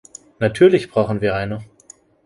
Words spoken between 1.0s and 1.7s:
wir eine.